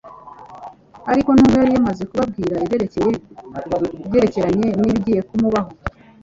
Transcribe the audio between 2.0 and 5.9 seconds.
kubabwira ibyerekeranye n'ibigiye kumubaho,